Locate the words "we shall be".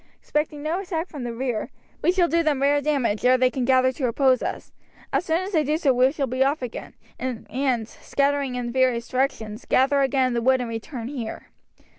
5.93-6.43